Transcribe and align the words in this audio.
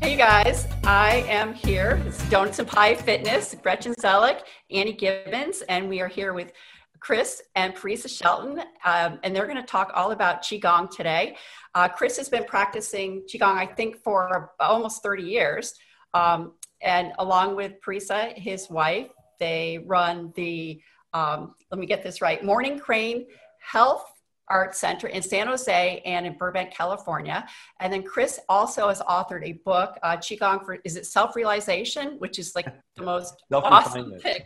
Hey 0.00 0.16
guys, 0.16 0.68
I 0.84 1.24
am 1.28 1.52
here. 1.52 2.00
It's 2.06 2.22
Donuts 2.30 2.60
and 2.60 2.68
Pie 2.68 2.94
Fitness, 2.94 3.56
Gretchen 3.60 3.94
Zellick, 3.94 4.42
Annie 4.70 4.92
Gibbons, 4.92 5.62
and 5.62 5.88
we 5.88 6.00
are 6.00 6.06
here 6.06 6.32
with 6.32 6.52
Chris 7.00 7.42
and 7.56 7.74
Parisa 7.74 8.08
Shelton, 8.08 8.60
um, 8.84 9.18
and 9.24 9.34
they're 9.34 9.46
going 9.46 9.56
to 9.56 9.64
talk 9.64 9.90
all 9.94 10.12
about 10.12 10.42
Qigong 10.42 10.88
today. 10.88 11.36
Uh, 11.74 11.88
Chris 11.88 12.16
has 12.16 12.28
been 12.28 12.44
practicing 12.44 13.22
Qigong, 13.22 13.56
I 13.56 13.66
think, 13.66 13.96
for 13.96 14.52
almost 14.60 15.02
30 15.02 15.24
years. 15.24 15.74
Um, 16.14 16.52
and 16.80 17.12
along 17.18 17.56
with 17.56 17.72
Parisa, 17.84 18.32
his 18.38 18.70
wife, 18.70 19.08
they 19.40 19.84
run 19.84 20.32
the, 20.36 20.80
um, 21.12 21.56
let 21.72 21.80
me 21.80 21.86
get 21.86 22.04
this 22.04 22.22
right, 22.22 22.44
Morning 22.44 22.78
Crane 22.78 23.26
Health 23.60 24.17
Arts 24.50 24.78
Center 24.78 25.08
in 25.08 25.22
San 25.22 25.46
Jose 25.46 26.02
and 26.04 26.26
in 26.26 26.36
Burbank, 26.36 26.72
California. 26.72 27.46
And 27.80 27.92
then 27.92 28.02
Chris 28.02 28.40
also 28.48 28.88
has 28.88 29.00
authored 29.02 29.44
a 29.44 29.52
book, 29.64 29.98
uh, 30.02 30.16
Qigong 30.16 30.64
for, 30.64 30.78
is 30.84 30.96
it 30.96 31.06
self 31.06 31.36
realization, 31.36 32.16
which 32.18 32.38
is 32.38 32.54
like 32.54 32.66
the 32.96 33.02
most 33.02 33.42
awesome 33.52 34.18
thing. 34.20 34.40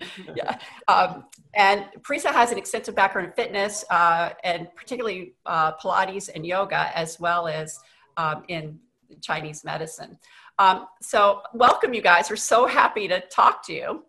yeah. 0.34 0.58
Um, 0.88 1.24
and 1.54 1.86
Parisa 2.00 2.32
has 2.32 2.52
an 2.52 2.58
extensive 2.58 2.94
background 2.94 3.28
in 3.28 3.34
fitness 3.34 3.84
uh, 3.90 4.30
and 4.44 4.68
particularly 4.74 5.34
uh, 5.46 5.72
Pilates 5.76 6.30
and 6.34 6.46
yoga, 6.46 6.96
as 6.96 7.20
well 7.20 7.48
as 7.48 7.78
um, 8.16 8.44
in 8.48 8.78
Chinese 9.20 9.64
medicine. 9.64 10.18
Um, 10.58 10.86
so, 11.00 11.42
welcome, 11.54 11.94
you 11.94 12.02
guys. 12.02 12.28
We're 12.28 12.36
so 12.36 12.66
happy 12.66 13.08
to 13.08 13.20
talk 13.28 13.64
to 13.66 13.72
you. 13.72 14.04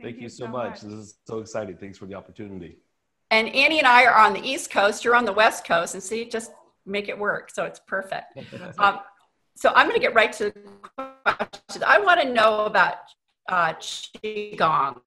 Thank, 0.00 0.20
you, 0.20 0.28
so 0.28 0.48
much. 0.48 0.70
much. 0.70 0.80
This 0.80 0.92
is 0.92 1.14
so 1.28 1.38
exciting. 1.38 1.76
Thanks 1.76 1.96
for 1.96 2.06
the 2.06 2.14
opportunity. 2.14 2.78
And 3.32 3.48
Annie 3.54 3.78
and 3.78 3.88
I 3.88 4.04
are 4.04 4.14
on 4.14 4.34
the 4.34 4.46
East 4.46 4.70
Coast. 4.70 5.06
You're 5.06 5.16
on 5.16 5.24
the 5.24 5.32
West 5.32 5.64
Coast, 5.64 5.94
and 5.94 6.02
see, 6.02 6.26
just 6.26 6.52
make 6.84 7.08
it 7.08 7.18
work. 7.18 7.50
So 7.50 7.64
it's 7.64 7.80
perfect. 7.86 8.38
Um, 8.78 9.00
so 9.56 9.72
I'm 9.74 9.88
going 9.88 9.98
to 9.98 10.06
get 10.06 10.14
right 10.14 10.32
to 10.34 10.52
the 10.98 11.08
questions. 11.24 11.82
I 11.86 11.98
want 11.98 12.20
to 12.20 12.30
know 12.30 12.66
about 12.66 12.96
uh, 13.48 13.72
Qigong 13.72 15.00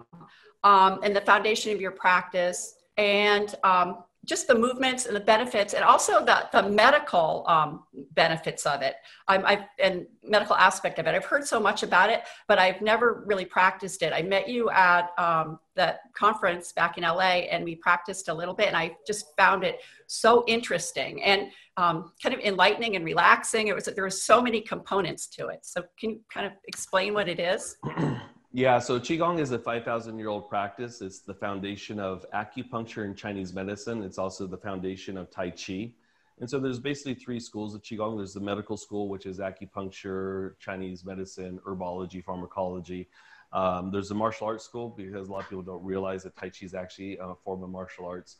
um, 0.63 0.99
and 1.03 1.15
the 1.15 1.21
foundation 1.21 1.71
of 1.71 1.79
your 1.79 1.91
practice 1.91 2.73
and 2.97 3.53
um, 3.63 4.03
just 4.25 4.47
the 4.47 4.55
movements 4.55 5.05
and 5.05 5.15
the 5.15 5.19
benefits 5.19 5.73
and 5.73 5.83
also 5.83 6.23
the, 6.25 6.47
the 6.51 6.69
medical 6.69 7.45
um, 7.47 7.83
benefits 8.11 8.65
of 8.65 8.81
it. 8.81 8.95
I'm, 9.27 9.45
I've, 9.45 9.63
and 9.79 10.05
medical 10.23 10.55
aspect 10.55 10.99
of 10.99 11.07
it. 11.07 11.15
I've 11.15 11.25
heard 11.25 11.45
so 11.45 11.59
much 11.59 11.83
about 11.83 12.09
it 12.09 12.23
but 12.47 12.59
i've 12.59 12.81
never 12.81 13.23
really 13.25 13.45
practiced 13.45 14.01
it. 14.01 14.13
I 14.13 14.21
met 14.21 14.47
you 14.47 14.69
at 14.69 15.09
um, 15.17 15.59
that 15.75 15.99
conference 16.13 16.71
back 16.71 16.97
in 16.97 17.03
la 17.03 17.19
and 17.19 17.63
we 17.63 17.75
practiced 17.75 18.29
a 18.29 18.33
little 18.33 18.53
bit 18.53 18.67
and 18.67 18.77
i 18.77 18.95
just 19.05 19.35
found 19.37 19.63
it 19.63 19.79
so 20.07 20.43
interesting 20.47 21.23
and 21.23 21.49
um, 21.77 22.11
kind 22.21 22.33
of 22.33 22.41
enlightening 22.41 22.95
and 22.95 23.03
relaxing. 23.03 23.67
It 23.67 23.75
was 23.75 23.85
there 23.85 24.03
were 24.03 24.09
so 24.09 24.41
many 24.41 24.61
components 24.61 25.27
to 25.27 25.47
it. 25.47 25.65
So 25.65 25.83
can 25.99 26.11
you 26.11 26.21
kind 26.33 26.45
of 26.45 26.53
explain 26.67 27.13
what 27.13 27.27
it 27.27 27.39
is 27.39 27.75
Yeah, 28.57 28.79
so 28.79 28.97
Qigong 29.01 29.41
is 29.41 29.51
a 29.51 29.59
5,000 29.59 30.17
year 30.17 30.29
old 30.29 30.47
practice. 30.47 31.01
It's 31.01 31.19
the 31.19 31.33
foundation 31.33 31.99
of 31.99 32.25
acupuncture 32.33 33.03
and 33.03 33.13
Chinese 33.17 33.53
medicine. 33.53 34.01
It's 34.01 34.17
also 34.17 34.47
the 34.47 34.55
foundation 34.55 35.17
of 35.17 35.29
Tai 35.29 35.49
Chi. 35.49 35.91
And 36.39 36.49
so 36.49 36.61
there's 36.61 36.79
basically 36.79 37.15
three 37.15 37.41
schools 37.41 37.75
of 37.75 37.81
Qigong. 37.81 38.15
There's 38.15 38.33
the 38.33 38.39
medical 38.39 38.77
school, 38.77 39.09
which 39.09 39.25
is 39.25 39.39
acupuncture, 39.39 40.53
Chinese 40.57 41.03
medicine, 41.03 41.59
herbology, 41.67 42.23
pharmacology. 42.23 43.09
Um, 43.51 43.91
there's 43.91 44.07
the 44.07 44.15
martial 44.15 44.47
arts 44.47 44.63
school 44.63 44.87
because 44.87 45.27
a 45.27 45.31
lot 45.33 45.43
of 45.43 45.49
people 45.49 45.63
don't 45.63 45.83
realize 45.83 46.23
that 46.23 46.37
Tai 46.37 46.47
Chi 46.47 46.65
is 46.65 46.73
actually 46.73 47.17
a 47.17 47.35
form 47.43 47.61
of 47.61 47.69
martial 47.69 48.05
arts. 48.05 48.37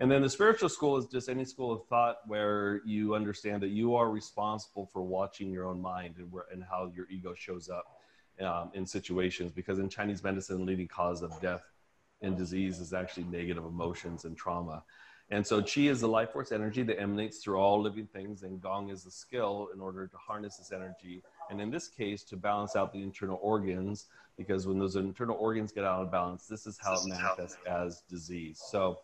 And 0.00 0.10
then 0.10 0.22
the 0.22 0.28
spiritual 0.28 0.70
school 0.70 0.96
is 0.96 1.06
just 1.06 1.28
any 1.28 1.44
school 1.44 1.70
of 1.70 1.86
thought 1.86 2.16
where 2.26 2.80
you 2.84 3.14
understand 3.14 3.62
that 3.62 3.68
you 3.68 3.94
are 3.94 4.10
responsible 4.10 4.90
for 4.92 5.02
watching 5.02 5.52
your 5.52 5.68
own 5.68 5.80
mind 5.80 6.16
and, 6.18 6.32
where, 6.32 6.46
and 6.50 6.64
how 6.68 6.90
your 6.96 7.08
ego 7.08 7.32
shows 7.36 7.68
up 7.68 8.01
um, 8.40 8.70
in 8.74 8.86
situations 8.86 9.52
because 9.52 9.78
in 9.78 9.88
Chinese 9.88 10.22
medicine, 10.22 10.58
the 10.58 10.64
leading 10.64 10.88
cause 10.88 11.22
of 11.22 11.38
death 11.40 11.62
and 12.22 12.36
disease 12.36 12.78
is 12.78 12.92
actually 12.92 13.24
negative 13.24 13.64
emotions 13.64 14.24
and 14.24 14.36
trauma. 14.36 14.82
And 15.30 15.46
so 15.46 15.62
qi 15.62 15.88
is 15.88 16.00
the 16.00 16.08
life 16.08 16.32
force 16.32 16.52
energy 16.52 16.82
that 16.82 17.00
emanates 17.00 17.38
through 17.38 17.56
all 17.56 17.80
living 17.80 18.06
things, 18.06 18.42
and 18.42 18.60
gong 18.60 18.90
is 18.90 19.04
the 19.04 19.10
skill 19.10 19.68
in 19.74 19.80
order 19.80 20.06
to 20.06 20.16
harness 20.16 20.56
this 20.56 20.72
energy. 20.72 21.22
And 21.50 21.60
in 21.60 21.70
this 21.70 21.88
case, 21.88 22.22
to 22.24 22.36
balance 22.36 22.76
out 22.76 22.92
the 22.92 23.02
internal 23.02 23.38
organs, 23.40 24.06
because 24.36 24.66
when 24.66 24.78
those 24.78 24.96
internal 24.96 25.36
organs 25.36 25.72
get 25.72 25.84
out 25.84 26.02
of 26.02 26.10
balance, 26.10 26.46
this 26.46 26.66
is 26.66 26.78
how 26.78 26.94
it 26.94 27.06
manifests 27.06 27.56
as 27.66 28.02
disease. 28.10 28.62
So 28.70 28.98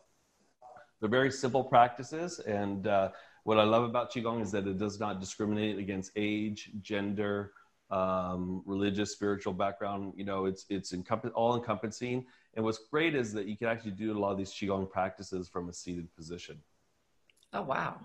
they're 1.00 1.09
very 1.09 1.31
simple 1.31 1.65
practices. 1.65 2.41
And 2.41 2.87
uh, 2.87 3.11
what 3.44 3.59
I 3.59 3.65
love 3.65 3.84
about 3.84 4.12
Qigong 4.12 4.43
is 4.43 4.50
that 4.53 4.67
it 4.67 4.78
does 4.78 5.00
not 5.00 5.21
discriminate 5.21 5.78
against 5.78 6.12
age, 6.17 6.71
gender, 6.83 7.53
um, 7.91 8.62
religious, 8.66 9.12
spiritual 9.12 9.53
background. 9.53 10.12
You 10.16 10.25
know, 10.25 10.47
it's 10.47 10.66
it's 10.69 10.93
encompass, 10.93 11.32
all 11.34 11.56
encompassing. 11.56 12.26
And 12.54 12.65
what's 12.65 12.78
great 12.78 13.15
is 13.15 13.32
that 13.34 13.47
you 13.47 13.56
can 13.56 13.69
actually 13.69 13.93
do 13.93 14.16
a 14.16 14.19
lot 14.19 14.32
of 14.32 14.38
these 14.38 14.50
qigong 14.50 14.91
practices 14.91 15.49
from 15.49 15.69
a 15.69 15.72
seated 15.72 16.15
position. 16.15 16.60
Oh 17.53 17.62
wow. 17.62 18.00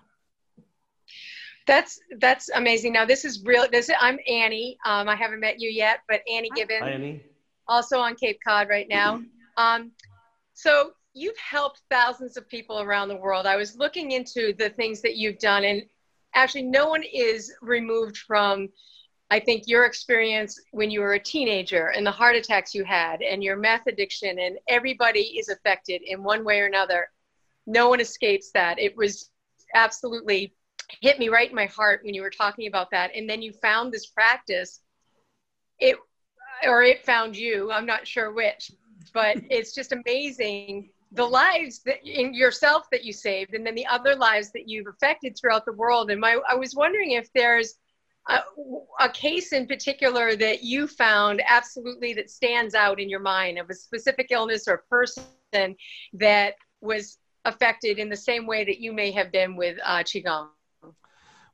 That's 1.66 2.00
that's 2.18 2.50
amazing. 2.50 2.92
Now 2.92 3.04
this 3.04 3.24
is 3.24 3.42
real. 3.44 3.66
This 3.70 3.90
I'm 4.00 4.18
Annie. 4.28 4.78
Um, 4.84 5.08
I 5.08 5.16
haven't 5.16 5.40
met 5.40 5.60
you 5.60 5.70
yet, 5.70 6.00
but 6.08 6.20
Annie 6.32 6.50
Gibbons. 6.54 6.80
Hi, 6.82 6.90
Annie. 6.90 7.22
Also 7.66 7.98
on 7.98 8.14
Cape 8.14 8.38
Cod 8.46 8.68
right 8.68 8.88
now. 8.88 9.22
Um, 9.56 9.92
so 10.54 10.94
you've 11.12 11.38
helped 11.38 11.82
thousands 11.88 12.36
of 12.36 12.48
people 12.48 12.80
around 12.80 13.06
the 13.06 13.16
world. 13.16 13.46
I 13.46 13.54
was 13.54 13.76
looking 13.76 14.10
into 14.10 14.52
the 14.58 14.70
things 14.70 15.00
that 15.02 15.14
you've 15.14 15.38
done, 15.38 15.62
and 15.62 15.84
actually, 16.34 16.62
no 16.62 16.88
one 16.88 17.04
is 17.04 17.52
removed 17.62 18.16
from 18.18 18.68
I 19.30 19.40
think 19.40 19.64
your 19.66 19.84
experience 19.84 20.60
when 20.70 20.90
you 20.90 21.00
were 21.00 21.14
a 21.14 21.18
teenager 21.18 21.88
and 21.88 22.06
the 22.06 22.10
heart 22.10 22.36
attacks 22.36 22.74
you 22.74 22.84
had 22.84 23.22
and 23.22 23.42
your 23.42 23.56
meth 23.56 23.86
addiction 23.86 24.38
and 24.38 24.58
everybody 24.68 25.38
is 25.38 25.48
affected 25.48 26.02
in 26.02 26.22
one 26.22 26.44
way 26.44 26.60
or 26.60 26.66
another. 26.66 27.08
No 27.66 27.88
one 27.88 28.00
escapes 28.00 28.50
that. 28.52 28.78
It 28.78 28.96
was 28.96 29.30
absolutely 29.74 30.54
hit 31.00 31.18
me 31.18 31.28
right 31.28 31.48
in 31.48 31.56
my 31.56 31.66
heart 31.66 32.02
when 32.04 32.14
you 32.14 32.22
were 32.22 32.30
talking 32.30 32.66
about 32.66 32.90
that. 32.90 33.10
And 33.14 33.28
then 33.28 33.40
you 33.42 33.52
found 33.52 33.92
this 33.92 34.06
practice. 34.06 34.80
It 35.78 35.96
or 36.62 36.82
it 36.82 37.04
found 37.04 37.36
you. 37.36 37.72
I'm 37.72 37.86
not 37.86 38.06
sure 38.06 38.32
which, 38.32 38.70
but 39.12 39.38
it's 39.50 39.74
just 39.74 39.92
amazing 39.92 40.90
the 41.12 41.24
lives 41.24 41.80
that 41.86 42.04
in 42.04 42.34
yourself 42.34 42.86
that 42.90 43.04
you 43.04 43.12
saved 43.12 43.54
and 43.54 43.64
then 43.64 43.76
the 43.76 43.86
other 43.86 44.16
lives 44.16 44.50
that 44.50 44.68
you've 44.68 44.88
affected 44.88 45.36
throughout 45.36 45.64
the 45.64 45.72
world. 45.72 46.10
And 46.10 46.20
my 46.20 46.38
I 46.48 46.54
was 46.54 46.74
wondering 46.74 47.12
if 47.12 47.32
there's 47.32 47.76
a, 48.28 49.08
case 49.10 49.52
in 49.52 49.66
particular 49.66 50.34
that 50.36 50.62
you 50.62 50.86
found 50.86 51.42
absolutely 51.46 52.14
that 52.14 52.30
stands 52.30 52.74
out 52.74 53.00
in 53.00 53.08
your 53.08 53.20
mind 53.20 53.58
of 53.58 53.68
a 53.70 53.74
specific 53.74 54.28
illness 54.30 54.66
or 54.66 54.84
person 54.90 55.76
that 56.12 56.54
was 56.80 57.18
affected 57.44 57.98
in 57.98 58.08
the 58.08 58.16
same 58.16 58.46
way 58.46 58.64
that 58.64 58.80
you 58.80 58.92
may 58.92 59.10
have 59.10 59.30
been 59.30 59.56
with 59.56 59.78
uh, 59.84 59.98
qigong? 59.98 60.48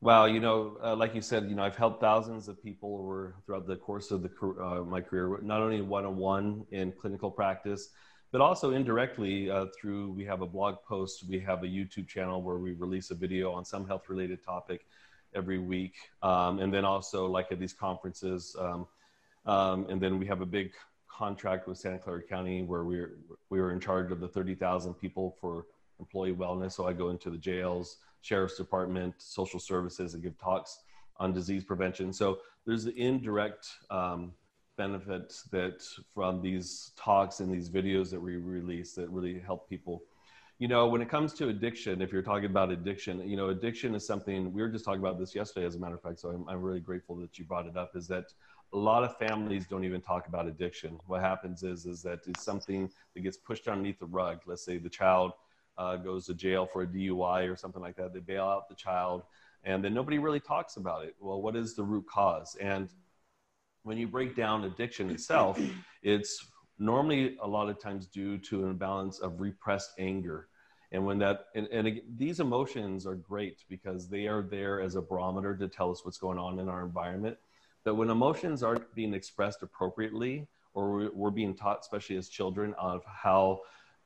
Well 0.00 0.28
you 0.28 0.40
know 0.40 0.78
uh, 0.82 0.96
like 0.96 1.14
you 1.14 1.20
said 1.20 1.48
you 1.50 1.54
know 1.54 1.62
i've 1.62 1.76
helped 1.76 2.00
thousands 2.00 2.48
of 2.48 2.62
people 2.62 2.96
over 2.98 3.34
throughout 3.44 3.66
the 3.66 3.76
course 3.76 4.10
of 4.10 4.22
the, 4.22 4.30
uh, 4.62 4.82
my 4.84 5.00
career 5.00 5.40
not 5.42 5.60
only 5.60 5.82
one-on-one 5.82 6.64
in 6.70 6.92
clinical 6.92 7.30
practice 7.30 7.90
but 8.32 8.40
also 8.40 8.70
indirectly 8.70 9.50
uh, 9.50 9.66
through 9.78 10.10
we 10.12 10.24
have 10.24 10.40
a 10.40 10.46
blog 10.46 10.76
post 10.88 11.24
we 11.28 11.38
have 11.38 11.64
a 11.64 11.66
youtube 11.66 12.08
channel 12.08 12.40
where 12.40 12.56
we 12.56 12.72
release 12.72 13.10
a 13.10 13.14
video 13.14 13.52
on 13.52 13.62
some 13.62 13.86
health 13.86 14.08
related 14.08 14.42
topic 14.42 14.86
every 15.34 15.58
week. 15.58 15.94
Um, 16.22 16.58
and 16.58 16.72
then 16.72 16.84
also 16.84 17.26
like 17.26 17.52
at 17.52 17.58
these 17.58 17.72
conferences. 17.72 18.56
Um, 18.58 18.86
um, 19.46 19.86
and 19.88 20.00
then 20.00 20.18
we 20.18 20.26
have 20.26 20.40
a 20.40 20.46
big 20.46 20.72
contract 21.08 21.66
with 21.68 21.78
Santa 21.78 21.98
Clara 21.98 22.22
County 22.22 22.62
where 22.62 22.84
we're, 22.84 23.18
we 23.50 23.60
were 23.60 23.72
in 23.72 23.80
charge 23.80 24.10
of 24.12 24.20
the 24.20 24.28
30,000 24.28 24.94
people 24.94 25.36
for 25.40 25.66
employee 25.98 26.32
wellness. 26.32 26.72
So 26.72 26.86
I 26.86 26.92
go 26.92 27.10
into 27.10 27.30
the 27.30 27.38
jails, 27.38 27.98
sheriff's 28.22 28.56
department, 28.56 29.14
social 29.18 29.60
services 29.60 30.14
and 30.14 30.22
give 30.22 30.38
talks 30.38 30.80
on 31.18 31.32
disease 31.32 31.64
prevention. 31.64 32.12
So 32.12 32.38
there's 32.66 32.84
the 32.84 32.94
indirect 32.96 33.68
um, 33.90 34.32
benefits 34.76 35.42
that 35.52 35.82
from 36.14 36.40
these 36.40 36.92
talks 36.96 37.40
and 37.40 37.52
these 37.52 37.68
videos 37.68 38.10
that 38.10 38.20
we 38.20 38.36
release 38.36 38.94
that 38.94 39.10
really 39.10 39.38
help 39.38 39.68
people 39.68 40.02
you 40.60 40.68
know, 40.68 40.86
when 40.86 41.00
it 41.00 41.08
comes 41.08 41.32
to 41.32 41.48
addiction, 41.48 42.02
if 42.02 42.12
you're 42.12 42.20
talking 42.20 42.44
about 42.44 42.70
addiction, 42.70 43.26
you 43.26 43.34
know, 43.34 43.48
addiction 43.48 43.94
is 43.94 44.06
something 44.06 44.52
we 44.52 44.60
were 44.60 44.68
just 44.68 44.84
talking 44.84 45.00
about 45.00 45.18
this 45.18 45.34
yesterday, 45.34 45.64
as 45.64 45.74
a 45.74 45.78
matter 45.78 45.94
of 45.94 46.02
fact. 46.02 46.20
So 46.20 46.28
I'm, 46.28 46.46
I'm 46.50 46.60
really 46.60 46.80
grateful 46.80 47.16
that 47.16 47.38
you 47.38 47.46
brought 47.46 47.66
it 47.66 47.78
up. 47.78 47.96
Is 47.96 48.06
that 48.08 48.26
a 48.74 48.76
lot 48.76 49.02
of 49.02 49.16
families 49.16 49.66
don't 49.66 49.84
even 49.84 50.02
talk 50.02 50.28
about 50.28 50.46
addiction. 50.46 51.00
What 51.06 51.22
happens 51.22 51.62
is 51.62 51.86
is 51.86 52.02
that 52.02 52.20
it's 52.26 52.44
something 52.44 52.90
that 53.14 53.20
gets 53.22 53.38
pushed 53.38 53.68
underneath 53.68 53.98
the 53.98 54.04
rug. 54.04 54.40
Let's 54.44 54.62
say 54.62 54.76
the 54.76 54.90
child 54.90 55.32
uh, 55.78 55.96
goes 55.96 56.26
to 56.26 56.34
jail 56.34 56.66
for 56.66 56.82
a 56.82 56.86
DUI 56.86 57.50
or 57.50 57.56
something 57.56 57.80
like 57.80 57.96
that. 57.96 58.12
They 58.12 58.20
bail 58.20 58.44
out 58.44 58.68
the 58.68 58.74
child, 58.74 59.22
and 59.64 59.82
then 59.82 59.94
nobody 59.94 60.18
really 60.18 60.40
talks 60.40 60.76
about 60.76 61.06
it. 61.06 61.16
Well, 61.20 61.40
what 61.40 61.56
is 61.56 61.74
the 61.74 61.84
root 61.84 62.04
cause? 62.06 62.54
And 62.60 62.90
when 63.84 63.96
you 63.96 64.06
break 64.06 64.36
down 64.36 64.64
addiction 64.64 65.08
itself, 65.08 65.58
it's 66.02 66.44
normally 66.78 67.38
a 67.42 67.48
lot 67.48 67.70
of 67.70 67.80
times 67.80 68.06
due 68.06 68.36
to 68.36 68.64
an 68.64 68.70
imbalance 68.72 69.20
of 69.20 69.40
repressed 69.40 69.92
anger 69.98 70.48
and 70.92 71.04
when 71.04 71.18
that 71.18 71.46
and, 71.54 71.66
and 71.68 72.00
these 72.16 72.40
emotions 72.40 73.06
are 73.06 73.14
great 73.14 73.64
because 73.68 74.08
they 74.08 74.26
are 74.26 74.42
there 74.42 74.80
as 74.80 74.96
a 74.96 75.02
barometer 75.02 75.56
to 75.56 75.68
tell 75.68 75.90
us 75.90 76.04
what's 76.04 76.18
going 76.18 76.38
on 76.38 76.58
in 76.58 76.68
our 76.68 76.84
environment 76.84 77.36
that 77.84 77.94
when 77.94 78.10
emotions 78.10 78.62
aren't 78.62 78.94
being 78.94 79.14
expressed 79.14 79.62
appropriately, 79.62 80.46
or 80.74 81.10
we're 81.14 81.30
being 81.30 81.54
taught, 81.54 81.80
especially 81.80 82.16
as 82.16 82.28
children, 82.28 82.74
of 82.78 83.02
how 83.04 83.60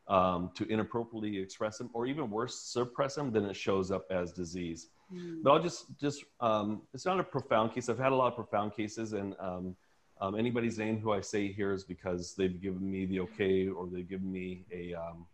um, 0.08 0.50
to 0.54 0.66
inappropriately 0.68 1.38
express 1.38 1.78
them, 1.78 1.90
or 1.92 2.06
even 2.06 2.30
worse, 2.30 2.58
suppress 2.58 3.14
them, 3.14 3.32
then 3.32 3.44
it 3.44 3.56
shows 3.56 3.90
up 3.90 4.06
as 4.10 4.32
disease. 4.32 4.88
Mm. 5.12 5.42
But 5.42 5.52
I'll 5.52 5.62
just 5.62 5.86
just 5.98 6.24
um, 6.40 6.82
it's 6.92 7.04
not 7.04 7.20
a 7.20 7.24
profound 7.24 7.74
case. 7.74 7.88
I've 7.88 7.98
had 7.98 8.12
a 8.12 8.14
lot 8.14 8.28
of 8.28 8.36
profound 8.36 8.74
cases, 8.74 9.12
and 9.12 9.34
um, 9.40 9.76
um, 10.20 10.36
anybody's 10.36 10.78
name 10.78 10.98
who 10.98 11.12
I 11.12 11.20
say 11.20 11.52
here 11.52 11.72
is 11.72 11.84
because 11.84 12.34
they've 12.34 12.60
given 12.60 12.88
me 12.90 13.06
the 13.06 13.20
okay 13.20 13.68
or 13.68 13.86
they've 13.86 14.08
given 14.08 14.30
me 14.30 14.64
a 14.72 14.94
um, 14.94 15.26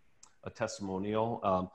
a 0.44 0.50
testimonial. 0.50 1.40
Um, 1.42 1.70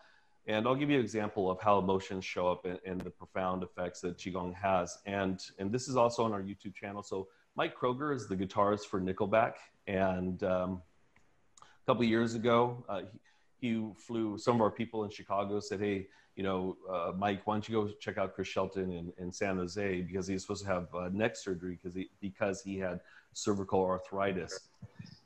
and 0.47 0.67
I'll 0.67 0.75
give 0.75 0.89
you 0.89 0.97
an 0.97 1.03
example 1.03 1.49
of 1.49 1.59
how 1.59 1.79
emotions 1.79 2.23
show 2.23 2.47
up 2.47 2.65
and, 2.85 3.01
the 3.01 3.09
profound 3.09 3.63
effects 3.63 4.01
that 4.01 4.17
Qigong 4.17 4.53
has. 4.53 4.99
And, 5.05 5.41
and 5.57 5.71
this 5.71 5.87
is 5.87 5.97
also 5.97 6.23
on 6.23 6.33
our 6.33 6.41
YouTube 6.41 6.75
channel. 6.75 7.01
So 7.01 7.27
Mike 7.55 7.75
Kroeger 7.75 8.15
is 8.15 8.27
the 8.27 8.35
guitarist 8.35 8.85
for 8.85 9.01
Nickelback. 9.01 9.53
And 9.87 10.43
um, 10.43 10.81
a 11.61 11.85
couple 11.87 12.03
years 12.03 12.35
ago, 12.35 12.83
uh, 12.87 13.01
he, 13.59 13.69
he, 13.69 13.89
flew 13.95 14.37
some 14.37 14.55
of 14.55 14.61
our 14.61 14.69
people 14.69 15.03
in 15.03 15.09
Chicago, 15.09 15.59
said, 15.59 15.79
hey, 15.79 16.07
you 16.35 16.43
know, 16.43 16.77
uh, 16.91 17.11
Mike, 17.17 17.47
why 17.47 17.55
don't 17.55 17.67
you 17.67 17.83
go 17.83 17.91
check 17.99 18.17
out 18.17 18.35
Chris 18.35 18.47
Shelton 18.47 18.91
in, 18.91 19.13
in 19.17 19.31
San 19.31 19.57
Jose 19.57 20.01
because 20.01 20.27
he's 20.27 20.41
supposed 20.41 20.63
to 20.63 20.69
have 20.69 20.93
uh, 20.93 21.09
neck 21.11 21.35
surgery 21.35 21.79
because 21.81 21.95
he, 21.95 22.09
because 22.21 22.61
he 22.61 22.77
had 22.77 22.99
cervical 23.33 23.83
arthritis 23.83 24.67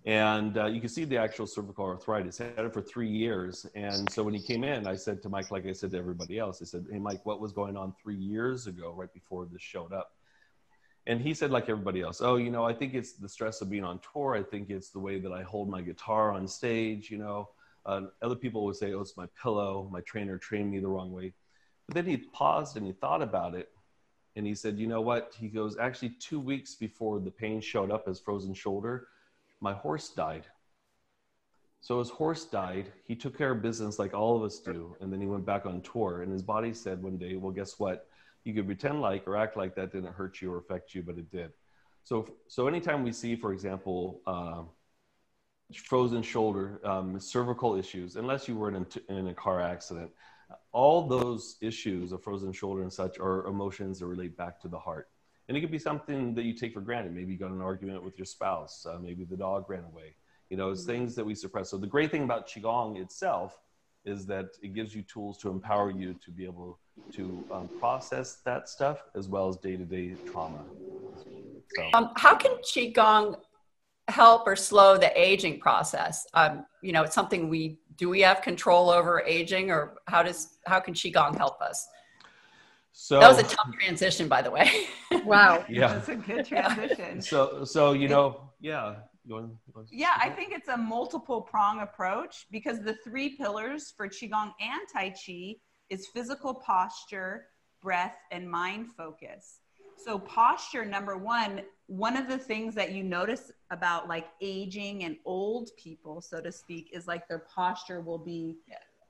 and 0.05 0.57
uh, 0.57 0.65
you 0.65 0.79
can 0.79 0.89
see 0.89 1.03
the 1.03 1.17
actual 1.17 1.45
cervical 1.45 1.85
arthritis. 1.85 2.37
Had 2.37 2.57
it 2.57 2.73
for 2.73 2.81
three 2.81 3.09
years, 3.09 3.65
and 3.75 4.09
so 4.09 4.23
when 4.23 4.33
he 4.33 4.39
came 4.39 4.63
in, 4.63 4.87
I 4.87 4.95
said 4.95 5.21
to 5.23 5.29
Mike, 5.29 5.51
like 5.51 5.65
I 5.65 5.73
said 5.73 5.91
to 5.91 5.97
everybody 5.97 6.39
else, 6.39 6.61
I 6.61 6.65
said, 6.65 6.85
"Hey, 6.89 6.99
Mike, 6.99 7.25
what 7.25 7.41
was 7.41 7.51
going 7.51 7.75
on 7.75 7.93
three 8.01 8.15
years 8.15 8.67
ago, 8.67 8.93
right 8.93 9.13
before 9.13 9.45
this 9.45 9.61
showed 9.61 9.91
up?" 9.91 10.11
And 11.05 11.21
he 11.21 11.33
said, 11.33 11.51
like 11.51 11.69
everybody 11.69 12.01
else, 12.01 12.21
"Oh, 12.21 12.37
you 12.37 12.49
know, 12.49 12.63
I 12.63 12.73
think 12.73 12.93
it's 12.93 13.13
the 13.13 13.27
stress 13.27 13.61
of 13.61 13.69
being 13.69 13.83
on 13.83 13.99
tour. 14.13 14.35
I 14.35 14.43
think 14.43 14.69
it's 14.69 14.89
the 14.89 14.99
way 14.99 15.19
that 15.19 15.33
I 15.33 15.43
hold 15.43 15.69
my 15.69 15.81
guitar 15.81 16.31
on 16.31 16.47
stage. 16.47 17.11
You 17.11 17.17
know, 17.17 17.49
uh, 17.85 18.03
other 18.21 18.35
people 18.35 18.63
would 18.65 18.77
say, 18.77 18.93
"Oh, 18.93 19.01
it's 19.01 19.17
my 19.17 19.27
pillow. 19.41 19.89
My 19.91 20.01
trainer 20.01 20.37
trained 20.37 20.71
me 20.71 20.79
the 20.79 20.87
wrong 20.87 21.11
way." 21.11 21.33
But 21.87 21.95
then 21.95 22.05
he 22.05 22.17
paused 22.17 22.77
and 22.77 22.85
he 22.85 22.93
thought 22.93 23.21
about 23.21 23.53
it, 23.53 23.69
and 24.37 24.45
he 24.45 24.55
said, 24.55 24.77
"You 24.77 24.87
know 24.87 25.01
what?" 25.01 25.35
He 25.37 25.49
goes, 25.49 25.77
"Actually, 25.77 26.11
two 26.19 26.39
weeks 26.39 26.75
before 26.75 27.19
the 27.19 27.31
pain 27.31 27.59
showed 27.59 27.91
up 27.91 28.07
as 28.07 28.19
frozen 28.19 28.53
shoulder." 28.53 29.07
My 29.61 29.73
horse 29.73 30.09
died. 30.09 30.45
So 31.81 31.99
his 31.99 32.09
horse 32.09 32.45
died. 32.45 32.91
He 33.05 33.15
took 33.15 33.37
care 33.37 33.51
of 33.51 33.61
business 33.61 33.99
like 33.99 34.13
all 34.13 34.35
of 34.35 34.43
us 34.43 34.59
do, 34.59 34.95
and 34.99 35.11
then 35.11 35.21
he 35.21 35.27
went 35.27 35.45
back 35.45 35.65
on 35.65 35.81
tour. 35.81 36.21
And 36.21 36.31
his 36.31 36.43
body 36.43 36.73
said 36.73 37.01
one 37.01 37.17
day, 37.17 37.35
"Well, 37.35 37.51
guess 37.53 37.79
what? 37.79 38.07
You 38.43 38.53
could 38.53 38.65
pretend 38.65 39.01
like 39.01 39.27
or 39.27 39.37
act 39.37 39.55
like 39.57 39.75
that 39.75 39.91
didn't 39.91 40.13
hurt 40.13 40.41
you 40.41 40.51
or 40.53 40.57
affect 40.57 40.93
you, 40.93 41.03
but 41.03 41.17
it 41.17 41.31
did." 41.31 41.51
So, 42.03 42.27
so 42.47 42.67
anytime 42.67 43.03
we 43.03 43.11
see, 43.11 43.35
for 43.35 43.53
example, 43.53 44.21
uh, 44.25 44.63
frozen 45.75 46.23
shoulder, 46.23 46.81
um, 46.83 47.19
cervical 47.19 47.75
issues, 47.75 48.15
unless 48.15 48.47
you 48.47 48.55
were 48.55 48.69
in 48.69 48.75
a, 48.75 49.13
in 49.13 49.27
a 49.27 49.33
car 49.33 49.61
accident, 49.61 50.11
all 50.71 51.07
those 51.07 51.57
issues 51.61 52.11
of 52.11 52.23
frozen 52.23 52.51
shoulder 52.51 52.81
and 52.81 52.91
such 52.91 53.19
are 53.19 53.45
emotions 53.45 53.99
that 53.99 54.07
relate 54.07 54.35
back 54.35 54.59
to 54.61 54.67
the 54.67 54.79
heart. 54.79 55.09
And 55.49 55.57
it 55.57 55.61
could 55.61 55.71
be 55.71 55.79
something 55.79 56.35
that 56.35 56.43
you 56.43 56.53
take 56.53 56.75
for 56.75 56.79
granted. 56.79 57.13
Maybe 57.13 57.33
you 57.33 57.39
got 57.39 57.49
an 57.49 57.59
argument 57.59 58.03
with 58.03 58.19
your 58.19 58.25
spouse. 58.25 58.85
Uh, 58.87 58.99
maybe 59.01 59.25
the 59.25 59.35
dog 59.35 59.67
ran 59.67 59.83
away. 59.83 60.15
You 60.51 60.57
know, 60.57 60.69
it's 60.69 60.81
mm-hmm. 60.81 60.91
things 60.91 61.15
that 61.15 61.25
we 61.25 61.33
suppress. 61.33 61.71
So 61.71 61.77
the 61.77 61.87
great 61.87 62.11
thing 62.11 62.23
about 62.23 62.47
Qigong 62.47 63.01
itself 63.01 63.59
is 64.05 64.27
that 64.27 64.45
it 64.61 64.75
gives 64.75 64.93
you 64.93 65.01
tools 65.01 65.39
to 65.39 65.49
empower 65.49 65.89
you 65.89 66.13
to 66.23 66.29
be 66.29 66.45
able 66.45 66.79
to 67.13 67.43
um, 67.51 67.67
process 67.79 68.37
that 68.45 68.69
stuff 68.69 69.03
as 69.15 69.27
well 69.27 69.49
as 69.49 69.57
day-to-day 69.57 70.15
trauma. 70.31 70.63
So. 71.75 71.89
Um, 71.93 72.11
how 72.15 72.35
can 72.35 72.51
Qigong 72.57 73.39
help 74.07 74.47
or 74.47 74.55
slow 74.55 74.97
the 74.97 75.11
aging 75.19 75.59
process? 75.59 76.27
Um, 76.35 76.65
you 76.83 76.91
know, 76.91 77.03
it's 77.03 77.15
something 77.15 77.49
we, 77.49 77.79
do 77.97 78.07
we 78.07 78.21
have 78.21 78.43
control 78.43 78.91
over 78.91 79.21
aging 79.21 79.71
or 79.71 79.95
how 80.07 80.21
does, 80.21 80.59
how 80.67 80.79
can 80.79 80.93
Qigong 80.93 81.35
help 81.37 81.59
us? 81.59 81.87
So 83.01 83.17
that 83.17 83.29
was 83.29 83.37
a 83.39 83.43
tough 83.43 83.73
transition, 83.79 84.27
by 84.27 84.41
the 84.41 84.51
way. 84.51 84.69
wow. 85.23 85.63
Yeah. 85.69 85.93
That's 85.93 86.09
a 86.09 86.15
good 86.15 86.45
transition. 86.45 87.21
So, 87.21 87.63
so, 87.63 87.93
you 87.93 88.09
know, 88.09 88.51
yeah. 88.59 88.95
yeah, 89.89 90.15
I 90.17 90.29
think 90.29 90.51
it's 90.51 90.67
a 90.67 90.75
multiple 90.75 91.41
prong 91.41 91.79
approach 91.79 92.45
because 92.51 92.81
the 92.81 92.97
three 93.05 93.37
pillars 93.37 93.93
for 93.95 94.09
Qigong 94.09 94.51
and 94.59 94.81
Tai 94.91 95.11
Chi 95.11 95.55
is 95.89 96.07
physical 96.13 96.53
posture, 96.53 97.45
breath, 97.81 98.17
and 98.31 98.51
mind 98.51 98.87
focus. 98.97 99.61
So, 100.03 100.19
posture, 100.19 100.83
number 100.83 101.17
one, 101.17 101.61
one 101.87 102.17
of 102.17 102.27
the 102.27 102.37
things 102.37 102.75
that 102.75 102.91
you 102.91 103.03
notice 103.03 103.49
about 103.71 104.09
like 104.09 104.27
aging 104.41 105.05
and 105.05 105.15
old 105.23 105.69
people, 105.81 106.19
so 106.19 106.41
to 106.41 106.51
speak, 106.51 106.89
is 106.91 107.07
like 107.07 107.29
their 107.29 107.45
posture 107.55 108.01
will 108.01 108.17
be 108.17 108.57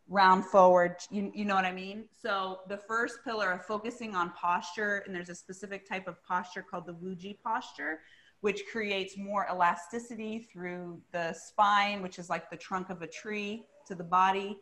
round 0.09 0.43
forward. 0.43 0.95
You, 1.11 1.31
you 1.33 1.45
know 1.45 1.55
what 1.55 1.65
I 1.65 1.71
mean? 1.71 2.05
So 2.19 2.61
the 2.67 2.77
first 2.77 3.19
pillar 3.23 3.51
of 3.51 3.63
focusing 3.65 4.15
on 4.15 4.31
posture, 4.31 5.03
and 5.05 5.15
there's 5.15 5.29
a 5.29 5.35
specific 5.35 5.87
type 5.87 6.07
of 6.07 6.21
posture 6.23 6.65
called 6.69 6.87
the 6.87 6.93
Wuji 6.93 7.39
posture, 7.41 7.99
which 8.41 8.63
creates 8.71 9.17
more 9.17 9.45
elasticity 9.51 10.39
through 10.51 10.99
the 11.11 11.33
spine, 11.33 12.01
which 12.01 12.17
is 12.17 12.29
like 12.29 12.49
the 12.49 12.57
trunk 12.57 12.89
of 12.89 13.03
a 13.03 13.07
tree 13.07 13.65
to 13.85 13.93
the 13.93 14.03
body. 14.03 14.57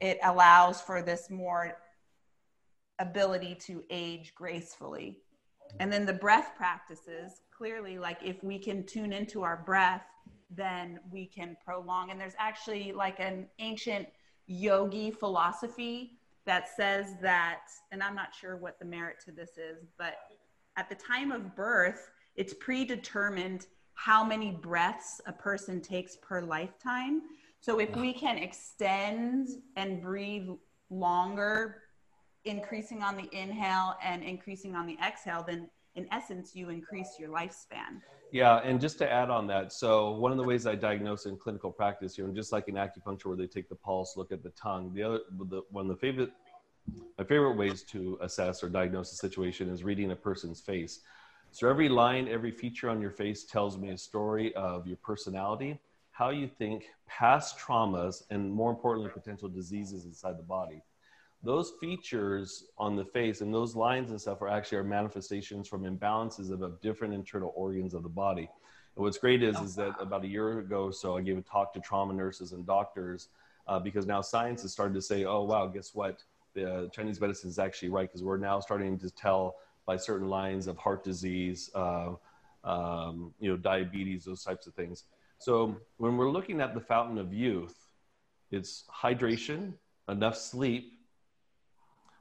It 0.00 0.18
allows 0.22 0.80
for 0.80 1.02
this 1.02 1.28
more 1.28 1.76
ability 3.00 3.56
to 3.66 3.82
age 3.90 4.32
gracefully. 4.34 5.18
And 5.80 5.92
then 5.92 6.06
the 6.06 6.12
breath 6.12 6.52
practices, 6.56 7.42
clearly, 7.56 7.98
like 7.98 8.18
if 8.22 8.42
we 8.44 8.58
can 8.58 8.84
tune 8.86 9.12
into 9.12 9.42
our 9.42 9.56
breath, 9.66 10.04
then 10.50 11.00
we 11.10 11.26
can 11.26 11.56
prolong. 11.64 12.10
And 12.10 12.20
there's 12.20 12.36
actually 12.38 12.92
like 12.92 13.20
an 13.20 13.46
ancient 13.58 14.08
yogi 14.48 15.10
philosophy 15.10 16.18
that 16.46 16.68
says 16.74 17.14
that, 17.22 17.64
and 17.92 18.02
I'm 18.02 18.14
not 18.14 18.34
sure 18.34 18.56
what 18.56 18.78
the 18.78 18.84
merit 18.84 19.16
to 19.26 19.32
this 19.32 19.50
is, 19.58 19.86
but 19.98 20.16
at 20.76 20.88
the 20.88 20.94
time 20.94 21.30
of 21.30 21.54
birth, 21.54 22.10
it's 22.34 22.54
predetermined 22.54 23.66
how 23.94 24.24
many 24.24 24.50
breaths 24.50 25.20
a 25.26 25.32
person 25.32 25.80
takes 25.80 26.16
per 26.16 26.40
lifetime. 26.40 27.22
So 27.60 27.80
if 27.80 27.94
we 27.96 28.12
can 28.12 28.38
extend 28.38 29.48
and 29.76 30.00
breathe 30.00 30.48
longer, 30.88 31.82
increasing 32.44 33.02
on 33.02 33.16
the 33.16 33.28
inhale 33.32 33.96
and 34.02 34.22
increasing 34.22 34.74
on 34.74 34.86
the 34.86 34.96
exhale, 35.04 35.44
then 35.46 35.68
in 35.96 36.06
essence, 36.12 36.54
you 36.54 36.70
increase 36.70 37.16
your 37.18 37.28
lifespan. 37.28 38.00
Yeah, 38.30 38.58
and 38.58 38.80
just 38.80 38.98
to 38.98 39.10
add 39.10 39.30
on 39.30 39.46
that, 39.46 39.72
so 39.72 40.12
one 40.12 40.32
of 40.32 40.38
the 40.38 40.44
ways 40.44 40.66
I 40.66 40.74
diagnose 40.74 41.24
in 41.24 41.36
clinical 41.36 41.72
practice, 41.72 42.18
you 42.18 42.26
know, 42.26 42.32
just 42.34 42.52
like 42.52 42.68
in 42.68 42.74
acupuncture 42.74 43.26
where 43.26 43.36
they 43.36 43.46
take 43.46 43.68
the 43.68 43.74
pulse, 43.74 44.16
look 44.16 44.32
at 44.32 44.42
the 44.42 44.50
tongue, 44.50 44.92
the 44.94 45.02
other, 45.02 45.20
the, 45.48 45.62
one 45.70 45.86
of 45.86 45.88
the 45.88 45.96
favorite, 45.96 46.30
my 47.16 47.24
favorite 47.24 47.56
ways 47.56 47.82
to 47.84 48.18
assess 48.20 48.62
or 48.62 48.68
diagnose 48.68 49.12
a 49.12 49.16
situation 49.16 49.70
is 49.70 49.82
reading 49.82 50.10
a 50.10 50.16
person's 50.16 50.60
face. 50.60 51.00
So 51.52 51.68
every 51.70 51.88
line, 51.88 52.28
every 52.28 52.50
feature 52.50 52.90
on 52.90 53.00
your 53.00 53.10
face 53.10 53.44
tells 53.44 53.78
me 53.78 53.90
a 53.90 53.98
story 53.98 54.54
of 54.54 54.86
your 54.86 54.98
personality, 54.98 55.80
how 56.10 56.28
you 56.28 56.48
think, 56.48 56.84
past 57.06 57.58
traumas, 57.58 58.24
and 58.30 58.52
more 58.52 58.70
importantly, 58.70 59.10
potential 59.10 59.48
diseases 59.48 60.04
inside 60.04 60.38
the 60.38 60.42
body 60.42 60.82
those 61.42 61.72
features 61.80 62.64
on 62.78 62.96
the 62.96 63.04
face 63.04 63.40
and 63.40 63.54
those 63.54 63.76
lines 63.76 64.10
and 64.10 64.20
stuff 64.20 64.42
are 64.42 64.48
actually 64.48 64.78
are 64.78 64.84
manifestations 64.84 65.68
from 65.68 65.84
imbalances 65.84 66.50
of, 66.50 66.62
of 66.62 66.80
different 66.80 67.14
internal 67.14 67.52
organs 67.54 67.94
of 67.94 68.02
the 68.02 68.08
body. 68.08 68.48
And 68.96 69.04
what's 69.04 69.18
great 69.18 69.42
is, 69.42 69.56
is 69.60 69.76
that 69.76 69.94
about 70.00 70.24
a 70.24 70.26
year 70.26 70.58
ago, 70.58 70.90
so 70.90 71.16
I 71.16 71.20
gave 71.20 71.38
a 71.38 71.42
talk 71.42 71.72
to 71.74 71.80
trauma 71.80 72.12
nurses 72.12 72.52
and 72.52 72.66
doctors 72.66 73.28
uh, 73.68 73.78
because 73.78 74.06
now 74.06 74.20
science 74.20 74.62
has 74.62 74.72
started 74.72 74.94
to 74.94 75.02
say, 75.02 75.24
oh, 75.24 75.44
wow, 75.44 75.68
guess 75.68 75.94
what? 75.94 76.24
The 76.54 76.90
Chinese 76.92 77.20
medicine 77.20 77.50
is 77.50 77.60
actually 77.60 77.90
right 77.90 78.08
because 78.08 78.24
we're 78.24 78.38
now 78.38 78.58
starting 78.58 78.98
to 78.98 79.10
tell 79.10 79.56
by 79.86 79.96
certain 79.96 80.28
lines 80.28 80.66
of 80.66 80.76
heart 80.76 81.04
disease, 81.04 81.70
uh, 81.76 82.14
um, 82.64 83.32
you 83.38 83.48
know, 83.48 83.56
diabetes, 83.56 84.24
those 84.24 84.42
types 84.42 84.66
of 84.66 84.74
things. 84.74 85.04
So 85.38 85.76
when 85.98 86.16
we're 86.16 86.30
looking 86.30 86.60
at 86.60 86.74
the 86.74 86.80
fountain 86.80 87.18
of 87.18 87.32
youth, 87.32 87.76
it's 88.50 88.84
hydration, 88.92 89.74
enough 90.08 90.36
sleep, 90.36 90.97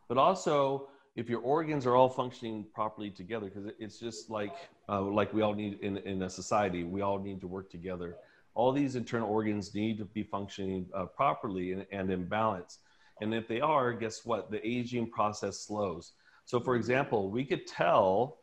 but 0.07 0.17
also 0.17 0.89
if 1.15 1.27
your 1.29 1.41
organs 1.41 1.85
are 1.85 1.95
all 1.95 2.09
functioning 2.09 2.65
properly 2.73 3.09
together, 3.09 3.47
because 3.49 3.71
it's 3.79 3.99
just 3.99 4.29
like 4.29 4.55
uh, 4.87 5.01
like 5.01 5.33
we 5.33 5.41
all 5.41 5.53
need 5.53 5.79
in, 5.81 5.97
in 5.97 6.21
a 6.21 6.29
society, 6.29 6.83
we 6.83 7.01
all 7.01 7.19
need 7.19 7.41
to 7.41 7.47
work 7.47 7.69
together. 7.69 8.15
All 8.53 8.71
these 8.71 8.95
internal 8.95 9.29
organs 9.29 9.73
need 9.73 9.97
to 9.97 10.05
be 10.05 10.23
functioning 10.23 10.87
uh, 10.95 11.05
properly 11.05 11.73
and, 11.73 11.85
and 11.91 12.11
in 12.11 12.25
balance. 12.25 12.79
And 13.21 13.33
if 13.33 13.47
they 13.47 13.61
are, 13.61 13.93
guess 13.93 14.25
what? 14.25 14.51
The 14.51 14.65
aging 14.67 15.09
process 15.09 15.59
slows. 15.59 16.13
So, 16.45 16.59
for 16.59 16.75
example, 16.75 17.29
we 17.29 17.43
could 17.43 17.67
tell 17.67 18.37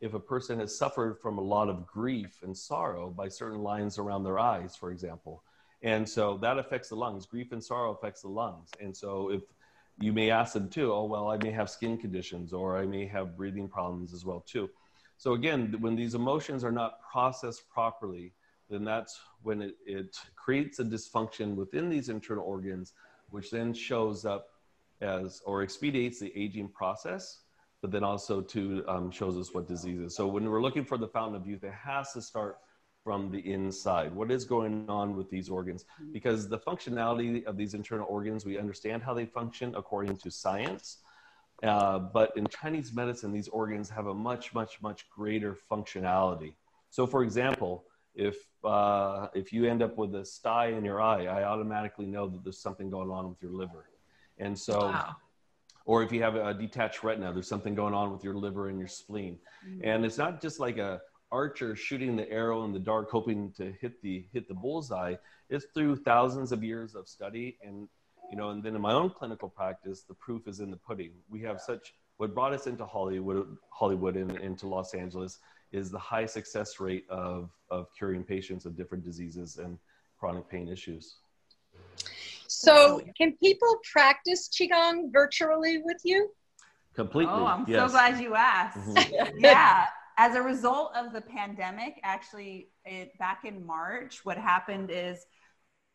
if 0.00 0.14
a 0.14 0.20
person 0.20 0.58
has 0.58 0.76
suffered 0.76 1.18
from 1.20 1.38
a 1.38 1.40
lot 1.40 1.68
of 1.68 1.86
grief 1.86 2.40
and 2.42 2.56
sorrow 2.56 3.08
by 3.08 3.28
certain 3.28 3.62
lines 3.62 3.98
around 3.98 4.24
their 4.24 4.38
eyes, 4.38 4.76
for 4.76 4.90
example. 4.90 5.42
And 5.82 6.08
so 6.08 6.36
that 6.38 6.58
affects 6.58 6.88
the 6.88 6.96
lungs. 6.96 7.24
Grief 7.24 7.52
and 7.52 7.62
sorrow 7.62 7.92
affects 7.92 8.22
the 8.22 8.28
lungs. 8.28 8.70
And 8.80 8.94
so 8.94 9.30
if 9.30 9.42
you 9.98 10.12
may 10.12 10.30
ask 10.30 10.52
them 10.52 10.68
too, 10.68 10.92
oh, 10.92 11.04
well, 11.04 11.28
I 11.28 11.38
may 11.38 11.50
have 11.50 11.70
skin 11.70 11.96
conditions 11.96 12.52
or 12.52 12.76
I 12.76 12.86
may 12.86 13.06
have 13.06 13.36
breathing 13.36 13.68
problems 13.68 14.12
as 14.12 14.24
well 14.24 14.44
too. 14.46 14.68
So 15.16 15.32
again, 15.32 15.74
when 15.80 15.96
these 15.96 16.14
emotions 16.14 16.62
are 16.64 16.72
not 16.72 17.00
processed 17.00 17.68
properly, 17.70 18.34
then 18.68 18.84
that's 18.84 19.18
when 19.42 19.62
it, 19.62 19.76
it 19.86 20.16
creates 20.34 20.78
a 20.80 20.84
dysfunction 20.84 21.54
within 21.54 21.88
these 21.88 22.08
internal 22.08 22.44
organs, 22.44 22.92
which 23.30 23.50
then 23.50 23.72
shows 23.72 24.24
up 24.24 24.48
as 25.00 25.40
or 25.46 25.62
expedites 25.62 26.20
the 26.20 26.32
aging 26.36 26.68
process, 26.68 27.40
but 27.80 27.90
then 27.90 28.04
also 28.04 28.40
to 28.40 28.84
um, 28.88 29.10
shows 29.10 29.38
us 29.38 29.54
what 29.54 29.66
diseases. 29.66 30.14
So 30.16 30.26
when 30.26 30.48
we're 30.48 30.62
looking 30.62 30.84
for 30.84 30.98
the 30.98 31.08
fountain 31.08 31.40
of 31.40 31.46
youth, 31.46 31.64
it 31.64 31.72
has 31.72 32.12
to 32.12 32.20
start 32.20 32.58
from 33.06 33.30
the 33.30 33.38
inside. 33.52 34.12
What 34.12 34.32
is 34.32 34.44
going 34.44 34.84
on 34.88 35.14
with 35.14 35.30
these 35.30 35.48
organs? 35.48 35.84
Because 36.12 36.48
the 36.48 36.58
functionality 36.58 37.44
of 37.44 37.56
these 37.56 37.72
internal 37.72 38.04
organs, 38.10 38.44
we 38.44 38.58
understand 38.58 39.00
how 39.00 39.14
they 39.14 39.26
function 39.26 39.76
according 39.76 40.16
to 40.16 40.28
science. 40.28 40.98
Uh, 41.62 42.00
but 42.00 42.36
in 42.36 42.48
Chinese 42.48 42.92
medicine, 42.92 43.30
these 43.32 43.46
organs 43.46 43.88
have 43.90 44.08
a 44.08 44.14
much, 44.14 44.52
much, 44.54 44.82
much 44.82 45.08
greater 45.08 45.56
functionality. 45.70 46.54
So, 46.90 47.06
for 47.06 47.22
example, 47.22 47.84
if 48.16 48.36
uh, 48.64 49.28
if 49.34 49.52
you 49.52 49.66
end 49.66 49.82
up 49.82 49.96
with 49.96 50.12
a 50.16 50.24
sty 50.24 50.66
in 50.78 50.84
your 50.84 51.00
eye, 51.00 51.26
I 51.26 51.44
automatically 51.44 52.06
know 52.06 52.26
that 52.26 52.42
there's 52.42 52.58
something 52.58 52.90
going 52.90 53.10
on 53.10 53.28
with 53.28 53.40
your 53.40 53.52
liver. 53.52 53.84
And 54.38 54.58
so, 54.58 54.78
wow. 54.86 55.14
or 55.84 56.02
if 56.02 56.10
you 56.10 56.24
have 56.24 56.34
a 56.34 56.52
detached 56.52 57.04
retina, 57.04 57.32
there's 57.32 57.46
something 57.46 57.76
going 57.76 57.94
on 57.94 58.10
with 58.10 58.24
your 58.24 58.34
liver 58.34 58.68
and 58.68 58.80
your 58.80 58.88
spleen. 58.88 59.38
Mm-hmm. 59.64 59.88
And 59.88 60.04
it's 60.04 60.18
not 60.18 60.42
just 60.42 60.58
like 60.58 60.78
a 60.78 61.00
archer 61.36 61.76
shooting 61.76 62.16
the 62.16 62.28
arrow 62.30 62.64
in 62.64 62.72
the 62.72 62.78
dark, 62.78 63.10
hoping 63.10 63.52
to 63.58 63.64
hit 63.82 64.00
the 64.00 64.24
hit 64.32 64.48
the 64.48 64.54
bullseye. 64.54 65.16
It's 65.50 65.66
through 65.74 65.96
thousands 65.96 66.50
of 66.50 66.64
years 66.64 66.94
of 66.94 67.06
study, 67.06 67.58
and 67.62 67.88
you 68.30 68.36
know, 68.38 68.48
and 68.50 68.62
then 68.64 68.74
in 68.74 68.80
my 68.80 68.94
own 69.00 69.10
clinical 69.10 69.48
practice, 69.48 70.00
the 70.02 70.14
proof 70.14 70.48
is 70.48 70.60
in 70.60 70.70
the 70.70 70.78
pudding. 70.88 71.12
We 71.28 71.40
have 71.42 71.60
such 71.60 71.94
what 72.16 72.34
brought 72.34 72.54
us 72.54 72.66
into 72.66 72.86
Hollywood, 72.86 73.56
Hollywood, 73.68 74.16
and 74.16 74.30
into 74.48 74.66
Los 74.66 74.94
Angeles 74.94 75.38
is 75.72 75.90
the 75.90 75.98
high 75.98 76.26
success 76.26 76.80
rate 76.80 77.04
of 77.10 77.50
of 77.70 77.88
curing 77.98 78.24
patients 78.24 78.64
of 78.64 78.74
different 78.74 79.04
diseases 79.04 79.58
and 79.58 79.78
chronic 80.18 80.48
pain 80.48 80.68
issues. 80.68 81.16
So, 82.48 83.02
can 83.18 83.36
people 83.36 83.72
practice 83.92 84.48
qigong 84.48 85.12
virtually 85.12 85.82
with 85.84 86.00
you? 86.04 86.30
Completely. 86.94 87.34
Oh, 87.34 87.44
I'm 87.44 87.66
yes. 87.68 87.78
so 87.78 87.88
glad 87.94 88.18
you 88.18 88.34
asked. 88.34 88.78
Mm-hmm. 88.78 89.38
yeah. 89.40 89.86
As 90.18 90.34
a 90.34 90.40
result 90.40 90.92
of 90.96 91.12
the 91.12 91.20
pandemic, 91.20 92.00
actually, 92.02 92.68
it, 92.86 93.16
back 93.18 93.44
in 93.44 93.64
March, 93.66 94.24
what 94.24 94.38
happened 94.38 94.90
is 94.90 95.26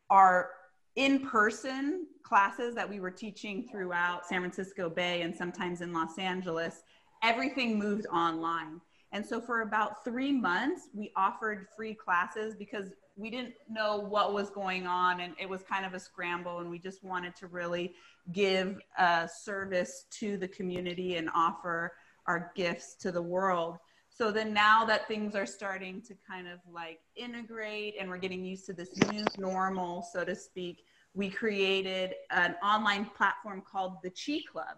our 0.10 0.52
in 0.96 1.28
person 1.28 2.06
classes 2.22 2.76
that 2.76 2.88
we 2.88 3.00
were 3.00 3.12
teaching 3.12 3.68
throughout 3.72 4.28
San 4.28 4.42
Francisco 4.42 4.90
Bay 4.90 5.22
and 5.22 5.36
sometimes 5.36 5.82
in 5.82 5.92
Los 5.92 6.20
Angeles, 6.20 6.84
everything 7.24 7.80
moved 7.80 8.06
online. 8.08 8.80
And 9.12 9.26
so 9.26 9.42
for 9.42 9.62
about 9.62 10.04
three 10.04 10.32
months, 10.32 10.90
we 10.94 11.12
offered 11.16 11.68
free 11.76 11.94
classes 11.94 12.56
because 12.56 12.92
we 13.18 13.30
didn't 13.30 13.54
know 13.70 13.98
what 13.98 14.34
was 14.34 14.50
going 14.50 14.86
on 14.86 15.22
and 15.22 15.34
it 15.40 15.50
was 15.50 15.64
kind 15.64 15.86
of 15.86 15.94
a 15.94 16.00
scramble 16.00 16.60
and 16.60 16.70
we 16.70 16.80
just 16.80 17.04
wanted 17.04 17.36
to 17.38 17.48
really 17.48 17.94
give 18.32 18.80
a 18.98 19.30
service 19.44 20.06
to 20.12 20.38
the 20.38 20.48
community 20.48 21.16
and 21.16 21.30
offer 21.36 21.94
our 22.28 22.52
gifts 22.56 22.96
to 22.96 23.12
the 23.12 23.22
world 23.22 23.78
so 24.22 24.30
then 24.30 24.54
now 24.54 24.86
that 24.86 25.08
things 25.08 25.34
are 25.34 25.48
starting 25.48 26.00
to 26.00 26.14
kind 26.30 26.48
of 26.48 26.60
like 26.72 27.00
integrate 27.16 27.96
and 28.00 28.08
we're 28.08 28.20
getting 28.20 28.46
used 28.46 28.68
to 28.68 28.72
this 28.72 28.96
new 29.10 29.26
normal 29.40 30.04
so 30.14 30.24
to 30.24 30.36
speak 30.36 30.86
we 31.16 31.28
created 31.28 32.14
an 32.30 32.54
online 32.64 33.06
platform 33.18 33.64
called 33.66 33.96
the 34.04 34.12
chi 34.12 34.40
club 34.52 34.78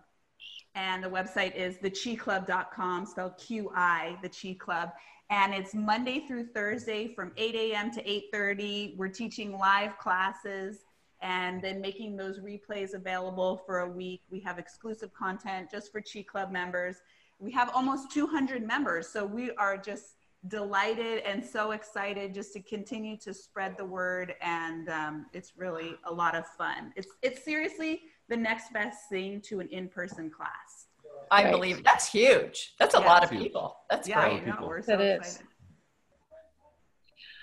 and 0.75 1.03
the 1.03 1.09
website 1.09 1.53
is 1.57 1.75
theqiclub.com 1.79 3.05
spelled 3.05 3.37
qi 3.37 4.21
the 4.21 4.29
chi 4.29 4.55
club 4.57 4.91
and 5.29 5.53
it's 5.53 5.73
Monday 5.73 6.25
through 6.25 6.45
Thursday 6.45 7.13
from 7.13 7.33
8 7.35 7.55
a.m. 7.55 7.91
to 7.91 8.03
8:30. 8.03 8.95
We're 8.97 9.07
teaching 9.07 9.57
live 9.57 9.97
classes 9.97 10.83
and 11.21 11.61
then 11.61 11.81
making 11.81 12.17
those 12.17 12.39
replays 12.39 12.93
available 12.93 13.63
for 13.65 13.79
a 13.79 13.89
week. 13.89 14.21
We 14.29 14.41
have 14.41 14.59
exclusive 14.59 15.13
content 15.13 15.71
just 15.71 15.91
for 15.91 16.01
Chi 16.01 16.21
Club 16.21 16.51
members. 16.51 16.97
We 17.43 17.51
have 17.51 17.69
almost 17.75 18.09
200 18.11 18.65
members, 18.65 19.09
so 19.09 19.25
we 19.25 19.51
are 19.51 19.77
just 19.77 20.15
delighted 20.47 21.23
and 21.25 21.43
so 21.43 21.71
excited 21.71 22.33
just 22.33 22.53
to 22.53 22.61
continue 22.61 23.17
to 23.17 23.33
spread 23.33 23.77
the 23.77 23.85
word 23.85 24.35
and 24.41 24.89
um, 24.89 25.25
it's 25.33 25.53
really 25.55 25.95
a 26.05 26.13
lot 26.13 26.35
of 26.35 26.45
fun 26.45 26.91
it's 26.97 27.07
it's 27.21 27.45
seriously 27.45 28.01
the 28.27 28.35
next 28.35 28.73
best 28.73 29.07
thing 29.09 29.39
to 29.39 29.61
an 29.61 29.69
in-person 29.69 30.29
class 30.29 30.87
I 31.31 31.45
right. 31.45 31.51
believe 31.51 31.83
that's 31.83 32.11
huge. 32.11 32.73
That's 32.79 32.95
a 32.95 32.99
yeah, 32.99 33.05
lot 33.05 33.23
of 33.23 33.29
people. 33.29 33.77
That's 33.89 34.07
yeah, 34.07 34.27
great. 34.27 34.45
Know, 34.45 34.57
we're 34.67 34.81
so 34.81 34.97
that 34.97 35.15
excited. 35.17 35.41
Is. 35.41 35.43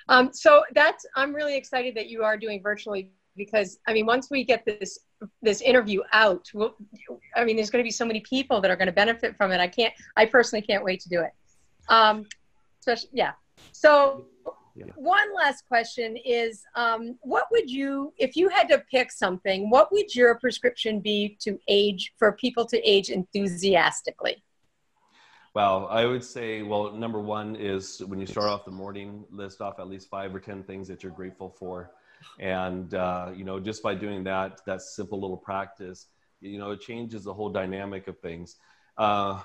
Um, 0.09 0.31
so 0.33 0.63
that's 0.75 1.07
I'm 1.17 1.35
really 1.35 1.57
excited 1.57 1.95
that 1.95 2.09
you 2.09 2.23
are 2.23 2.37
doing 2.37 2.63
virtually 2.63 3.11
because 3.45 3.79
I 3.87 3.93
mean 3.93 4.07
once 4.07 4.29
we 4.31 4.45
get 4.45 4.65
this 4.65 5.01
this 5.43 5.61
interview 5.61 6.03
out, 6.13 6.49
we'll, 6.55 6.75
I 7.35 7.45
mean 7.45 7.57
there's 7.57 7.71
going 7.71 7.83
to 7.83 7.87
be 7.87 7.91
so 7.91 8.05
many 8.05 8.21
people 8.21 8.61
that 8.61 8.71
are 8.71 8.77
going 8.77 8.87
to 8.87 8.93
benefit 8.93 9.37
from 9.37 9.51
it. 9.53 9.61
I 9.61 9.69
can't 9.69 9.95
I 10.17 10.27
personally 10.27 10.63
can't 10.63 10.85
wait 10.85 11.01
to 11.01 11.09
do 11.09 11.21
it. 11.21 11.33
Um, 11.89 12.27
especially 12.81 13.11
yeah. 13.13 13.33
So 13.73 14.27
yeah. 14.77 14.87
One 14.97 15.35
last 15.35 15.65
question 15.69 16.17
is 16.17 16.63
um, 16.75 17.19
what 17.23 17.47
would 17.51 17.71
you, 17.71 18.13
if 18.19 18.37
you 18.37 18.49
had 18.49 18.69
to 18.69 18.83
pick 18.91 19.13
something, 19.13 19.69
what 19.69 19.93
would 19.93 20.15
your 20.15 20.37
prescription 20.37 21.01
be 21.01 21.37
to 21.41 21.59
age, 21.69 22.13
for 22.19 22.33
people 22.33 22.65
to 22.67 22.79
age 22.89 23.11
enthusiastically? 23.11 24.43
Well, 25.55 25.89
I 25.91 26.07
would 26.07 26.23
say, 26.23 26.63
well, 26.63 26.93
number 26.93 27.21
one 27.21 27.57
is 27.57 28.01
when 28.07 28.21
you 28.21 28.27
start 28.27 28.49
off 28.49 28.65
the 28.65 28.71
morning, 28.71 29.25
list 29.31 29.61
off 29.61 29.81
at 29.81 29.89
least 29.89 30.09
five 30.09 30.35
or 30.35 30.39
10 30.39 30.63
things 30.63 30.87
that 30.89 31.03
you're 31.03 31.13
grateful 31.13 31.55
for. 31.59 31.91
And, 32.39 32.95
uh, 32.95 33.31
you 33.35 33.45
know, 33.45 33.61
just 33.61 33.83
by 33.83 33.95
doing 33.95 34.25
that, 34.25 34.65
that 34.67 34.83
simple 34.83 35.21
little 35.21 35.37
practice, 35.37 36.07
you 36.41 36.59
know, 36.59 36.71
it 36.71 36.81
changes 36.81 37.25
the 37.25 37.35
whole 37.35 37.51
dynamic 37.51 38.09
of 38.09 38.19
things. 38.19 38.57
Uh, 38.97 39.41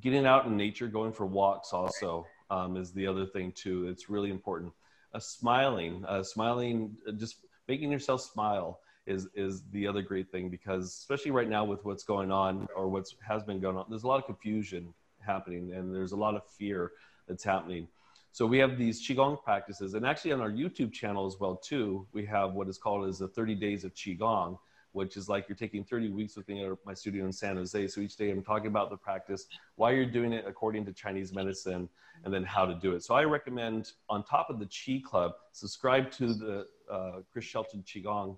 getting 0.00 0.26
out 0.26 0.46
in 0.46 0.56
nature, 0.56 0.86
going 0.86 1.12
for 1.12 1.26
walks 1.26 1.72
also 1.72 2.26
um, 2.50 2.76
is 2.76 2.92
the 2.92 3.06
other 3.06 3.26
thing 3.26 3.52
too. 3.52 3.88
It's 3.88 4.08
really 4.08 4.30
important. 4.30 4.72
Uh, 5.14 5.18
smiling, 5.18 6.04
uh, 6.06 6.22
smiling, 6.22 6.96
uh, 7.08 7.12
just 7.12 7.36
making 7.68 7.90
yourself 7.90 8.20
smile 8.20 8.80
is 9.06 9.28
is 9.34 9.62
the 9.70 9.86
other 9.86 10.02
great 10.02 10.30
thing 10.32 10.48
because 10.48 10.86
especially 10.86 11.30
right 11.30 11.48
now 11.48 11.64
with 11.64 11.84
what's 11.84 12.02
going 12.02 12.32
on 12.32 12.66
or 12.74 12.88
what's 12.88 13.14
has 13.26 13.42
been 13.44 13.60
going 13.60 13.76
on, 13.76 13.86
there's 13.88 14.02
a 14.02 14.08
lot 14.08 14.18
of 14.18 14.26
confusion 14.26 14.92
happening 15.20 15.72
and 15.72 15.94
there's 15.94 16.12
a 16.12 16.16
lot 16.16 16.34
of 16.34 16.44
fear 16.44 16.92
that's 17.28 17.44
happening. 17.44 17.88
So 18.36 18.44
we 18.44 18.58
have 18.58 18.76
these 18.76 19.00
qigong 19.00 19.42
practices, 19.42 19.94
and 19.94 20.04
actually 20.04 20.32
on 20.32 20.42
our 20.42 20.50
YouTube 20.50 20.92
channel 20.92 21.24
as 21.24 21.40
well 21.40 21.56
too, 21.56 22.06
we 22.12 22.26
have 22.26 22.52
what 22.52 22.68
is 22.68 22.76
called 22.76 23.08
as 23.08 23.18
the 23.18 23.28
30 23.28 23.54
days 23.54 23.82
of 23.82 23.94
qigong, 23.94 24.58
which 24.92 25.16
is 25.16 25.26
like 25.26 25.48
you're 25.48 25.56
taking 25.56 25.82
30 25.82 26.10
weeks 26.10 26.36
with 26.36 26.46
me 26.46 26.62
at 26.62 26.72
my 26.84 26.92
studio 26.92 27.24
in 27.24 27.32
San 27.32 27.56
Jose. 27.56 27.88
So 27.88 28.02
each 28.02 28.14
day 28.16 28.30
I'm 28.30 28.42
talking 28.42 28.66
about 28.66 28.90
the 28.90 28.96
practice, 28.98 29.46
why 29.76 29.92
you're 29.92 30.04
doing 30.04 30.34
it 30.34 30.44
according 30.46 30.84
to 30.84 30.92
Chinese 30.92 31.32
medicine, 31.32 31.88
and 32.24 32.34
then 32.34 32.44
how 32.44 32.66
to 32.66 32.74
do 32.74 32.92
it. 32.92 33.02
So 33.02 33.14
I 33.14 33.24
recommend, 33.24 33.92
on 34.10 34.22
top 34.22 34.50
of 34.50 34.58
the 34.58 34.66
Chi 34.66 35.00
Club, 35.02 35.32
subscribe 35.52 36.10
to 36.10 36.34
the 36.34 36.66
uh, 36.92 37.20
Chris 37.32 37.46
Shelton 37.46 37.82
Qigong 37.86 38.36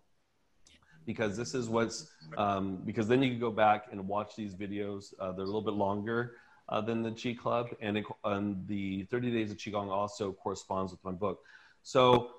because 1.06 1.36
this 1.36 1.54
is 1.54 1.68
what's 1.68 2.12
um, 2.36 2.82
because 2.84 3.08
then 3.08 3.20
you 3.20 3.30
can 3.30 3.40
go 3.40 3.50
back 3.50 3.86
and 3.90 4.06
watch 4.06 4.36
these 4.36 4.54
videos. 4.54 5.12
Uh, 5.18 5.32
they're 5.32 5.42
a 5.42 5.46
little 5.46 5.60
bit 5.60 5.74
longer 5.74 6.34
uh, 6.68 6.80
than 6.80 7.02
the 7.02 7.10
Chi 7.10 7.34
Club, 7.34 7.68
and, 7.80 7.98
it, 7.98 8.04
and 8.24 8.66
the 8.66 9.04
30 9.04 9.30
Days 9.30 9.50
of 9.50 9.56
Qigong 9.56 9.88
also 9.88 10.32
corresponds 10.32 10.92
with 10.92 11.02
my 11.04 11.12
book. 11.12 11.40
So 11.82 12.30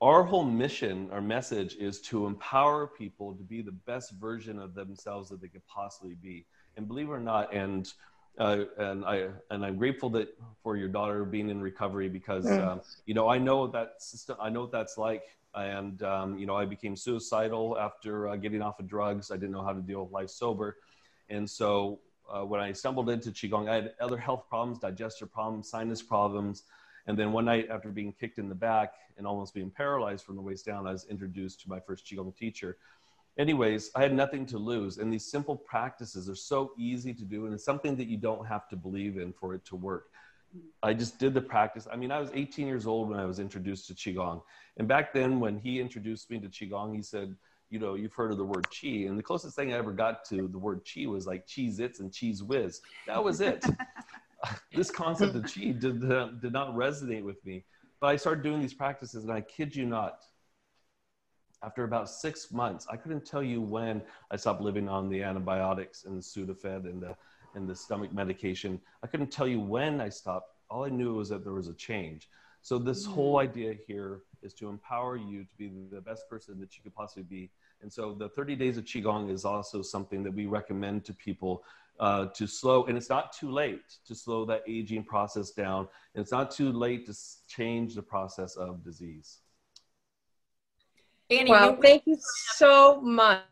our 0.00 0.22
whole 0.22 0.44
mission, 0.44 1.08
our 1.12 1.20
message 1.20 1.76
is 1.76 2.00
to 2.02 2.26
empower 2.26 2.86
people 2.86 3.34
to 3.34 3.42
be 3.42 3.62
the 3.62 3.72
best 3.72 4.12
version 4.12 4.58
of 4.58 4.74
themselves 4.74 5.28
that 5.30 5.40
they 5.40 5.48
could 5.48 5.66
possibly 5.66 6.14
be. 6.14 6.46
And 6.76 6.88
believe 6.88 7.08
it 7.08 7.12
or 7.12 7.20
not, 7.20 7.54
and 7.54 7.92
uh, 8.38 8.64
and 8.78 9.04
I 9.04 9.28
and 9.50 9.64
I'm 9.64 9.76
grateful 9.76 10.10
that 10.10 10.36
for 10.62 10.76
your 10.76 10.88
daughter 10.88 11.24
being 11.24 11.50
in 11.50 11.60
recovery 11.60 12.08
because 12.08 12.46
mm. 12.46 12.66
um, 12.66 12.80
you 13.06 13.14
know 13.14 13.28
I 13.28 13.38
know 13.38 13.68
that 13.68 14.02
system 14.02 14.36
I 14.40 14.50
know 14.50 14.62
what 14.62 14.72
that's 14.72 14.98
like 14.98 15.22
and 15.54 16.02
um, 16.02 16.36
you 16.36 16.46
know 16.46 16.56
I 16.56 16.64
became 16.64 16.96
suicidal 16.96 17.78
after 17.78 18.28
uh, 18.28 18.36
getting 18.36 18.60
off 18.60 18.80
of 18.80 18.88
drugs 18.88 19.30
I 19.30 19.36
didn't 19.36 19.52
know 19.52 19.62
how 19.62 19.72
to 19.72 19.80
deal 19.80 20.02
with 20.02 20.12
life 20.12 20.30
sober 20.30 20.78
and 21.28 21.48
so 21.48 22.00
uh, 22.32 22.44
when 22.44 22.60
I 22.60 22.72
stumbled 22.72 23.10
into 23.10 23.30
qigong 23.30 23.68
I 23.68 23.74
had 23.76 23.94
other 24.00 24.16
health 24.16 24.44
problems 24.48 24.78
digestive 24.78 25.32
problems 25.32 25.68
sinus 25.68 26.02
problems 26.02 26.64
and 27.06 27.18
then 27.18 27.32
one 27.32 27.44
night 27.44 27.68
after 27.70 27.90
being 27.90 28.12
kicked 28.12 28.38
in 28.38 28.48
the 28.48 28.54
back 28.54 28.94
and 29.16 29.26
almost 29.26 29.54
being 29.54 29.70
paralyzed 29.70 30.24
from 30.24 30.36
the 30.36 30.42
waist 30.42 30.66
down 30.66 30.86
I 30.86 30.92
was 30.92 31.06
introduced 31.06 31.60
to 31.62 31.68
my 31.68 31.80
first 31.80 32.06
qigong 32.06 32.36
teacher 32.36 32.76
anyways, 33.38 33.90
I 33.94 34.02
had 34.02 34.14
nothing 34.14 34.46
to 34.46 34.58
lose. 34.58 34.98
And 34.98 35.12
these 35.12 35.24
simple 35.24 35.56
practices 35.56 36.28
are 36.28 36.34
so 36.34 36.72
easy 36.78 37.12
to 37.14 37.24
do. 37.24 37.46
And 37.46 37.54
it's 37.54 37.64
something 37.64 37.96
that 37.96 38.06
you 38.06 38.16
don't 38.16 38.46
have 38.46 38.68
to 38.68 38.76
believe 38.76 39.18
in 39.18 39.32
for 39.32 39.54
it 39.54 39.64
to 39.66 39.76
work. 39.76 40.08
I 40.82 40.94
just 40.94 41.18
did 41.18 41.34
the 41.34 41.40
practice. 41.40 41.88
I 41.90 41.96
mean, 41.96 42.12
I 42.12 42.20
was 42.20 42.30
18 42.32 42.66
years 42.66 42.86
old 42.86 43.10
when 43.10 43.18
I 43.18 43.24
was 43.24 43.40
introduced 43.40 43.88
to 43.88 43.94
Qigong. 43.94 44.40
And 44.76 44.86
back 44.86 45.12
then, 45.12 45.40
when 45.40 45.58
he 45.58 45.80
introduced 45.80 46.30
me 46.30 46.38
to 46.38 46.48
Qigong, 46.48 46.94
he 46.94 47.02
said, 47.02 47.34
You 47.70 47.78
know, 47.78 47.94
you've 47.94 48.12
heard 48.12 48.30
of 48.30 48.38
the 48.38 48.44
word 48.44 48.66
chi. 48.70 49.06
And 49.08 49.18
the 49.18 49.22
closest 49.22 49.56
thing 49.56 49.72
I 49.72 49.76
ever 49.76 49.92
got 49.92 50.24
to 50.26 50.48
the 50.48 50.58
word 50.58 50.82
chi 50.92 51.06
was 51.06 51.26
like 51.26 51.46
Cheez 51.46 51.80
Its 51.80 52.00
and 52.00 52.10
Cheez 52.10 52.42
Whiz. 52.42 52.80
That 53.06 53.22
was 53.22 53.40
it. 53.40 53.64
this 54.72 54.90
concept 54.90 55.34
of 55.34 55.42
chi 55.42 55.60
did, 55.78 56.00
did 56.00 56.52
not 56.52 56.74
resonate 56.74 57.24
with 57.24 57.44
me. 57.44 57.64
But 58.00 58.08
I 58.08 58.16
started 58.16 58.44
doing 58.44 58.60
these 58.60 58.74
practices, 58.74 59.24
and 59.24 59.32
I 59.32 59.40
kid 59.40 59.74
you 59.74 59.86
not, 59.86 60.18
after 61.62 61.84
about 61.84 62.10
six 62.10 62.52
months, 62.52 62.86
I 62.90 62.96
couldn't 62.96 63.24
tell 63.24 63.42
you 63.42 63.60
when 63.60 64.02
I 64.30 64.36
stopped 64.36 64.60
living 64.60 64.88
on 64.88 65.08
the 65.08 65.22
antibiotics 65.22 66.04
and 66.04 66.18
the 66.18 66.22
Sudafed 66.22 66.84
and 66.84 67.02
the 67.02 67.16
and 67.54 67.68
the 67.68 67.74
stomach 67.74 68.12
medication. 68.12 68.80
I 69.02 69.06
couldn't 69.06 69.30
tell 69.30 69.46
you 69.46 69.60
when 69.60 70.00
I 70.00 70.08
stopped. 70.08 70.50
All 70.70 70.84
I 70.84 70.88
knew 70.88 71.14
was 71.14 71.28
that 71.28 71.44
there 71.44 71.52
was 71.52 71.68
a 71.68 71.74
change. 71.74 72.28
So 72.62 72.78
this 72.78 73.04
whole 73.04 73.36
mm. 73.36 73.42
idea 73.42 73.74
here 73.86 74.22
is 74.44 74.54
to 74.54 74.68
empower 74.68 75.16
you 75.16 75.44
to 75.44 75.56
be 75.56 75.72
the 75.90 76.00
best 76.00 76.28
person 76.28 76.60
that 76.60 76.76
you 76.76 76.82
could 76.82 76.94
possibly 76.94 77.22
be. 77.22 77.50
And 77.82 77.92
so 77.92 78.14
the 78.14 78.28
30 78.28 78.56
days 78.56 78.76
of 78.76 78.84
qigong 78.84 79.30
is 79.30 79.44
also 79.44 79.82
something 79.82 80.22
that 80.22 80.32
we 80.32 80.46
recommend 80.46 81.04
to 81.06 81.14
people 81.14 81.64
uh, 82.00 82.26
to 82.34 82.46
slow, 82.46 82.84
and 82.84 82.96
it's 82.96 83.08
not 83.08 83.32
too 83.32 83.50
late 83.50 83.98
to 84.06 84.14
slow 84.14 84.44
that 84.44 84.62
aging 84.68 85.04
process 85.04 85.50
down. 85.50 85.88
And 86.14 86.22
it's 86.22 86.32
not 86.32 86.50
too 86.50 86.72
late 86.72 87.06
to 87.06 87.14
change 87.48 87.94
the 87.94 88.02
process 88.02 88.56
of 88.56 88.84
disease. 88.84 89.38
Annie, 91.30 91.50
well, 91.50 91.70
you, 91.70 91.78
thank 91.80 92.02
you 92.06 92.16
so 92.20 93.00
much. 93.00 93.42